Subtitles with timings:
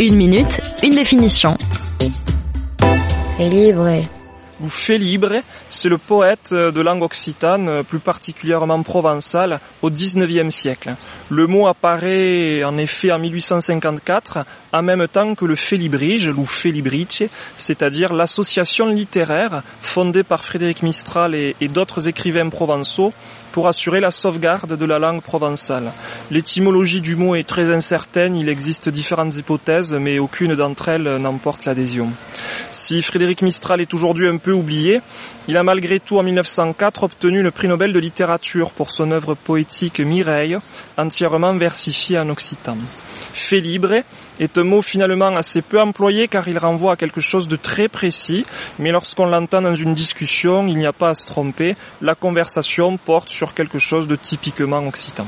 [0.00, 1.56] Une minute, une définition.
[3.38, 4.04] Libre.
[4.62, 10.94] Ou Félibre, c'est le poète de langue occitane, plus particulièrement provençale, au XIXe siècle.
[11.30, 14.38] Le mot apparaît en effet en 1854,
[14.72, 17.24] en même temps que le Félibrige, ou Félibrice,
[17.56, 23.12] c'est-à-dire l'association littéraire fondée par Frédéric Mistral et, et d'autres écrivains provençaux
[23.52, 25.92] pour assurer la sauvegarde de la langue provençale.
[26.30, 31.66] L'étymologie du mot est très incertaine, il existe différentes hypothèses, mais aucune d'entre elles n'emporte
[31.66, 32.12] l'adhésion.
[32.70, 35.00] Si Frédéric Mistral est aujourd'hui un peu oublié,
[35.48, 39.34] il a malgré tout en 1904 obtenu le prix Nobel de littérature pour son œuvre
[39.34, 40.58] poétique Mireille,
[40.96, 42.76] entièrement versifiée en occitan.
[43.32, 44.02] Félibre
[44.40, 47.88] est un mot finalement assez peu employé car il renvoie à quelque chose de très
[47.88, 48.44] précis,
[48.78, 52.96] mais lorsqu'on l'entend dans une discussion, il n'y a pas à se tromper, la conversation
[52.96, 55.26] porte sur quelque chose de typiquement occitan.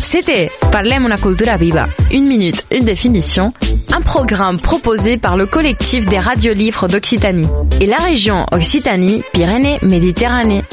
[0.00, 1.88] C'était Parlem una cultura viva.
[2.10, 3.52] Une minute, une définition.
[3.94, 7.46] Un programme proposé par le collectif des radios livres d'Occitanie
[7.80, 10.64] et la région Occitanie-Pyrénées-Méditerranée.